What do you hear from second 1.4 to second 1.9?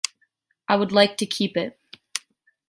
it